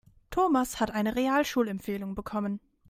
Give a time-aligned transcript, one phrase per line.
[0.31, 2.59] Thomas hat eine Realschulempfehlung bekommen.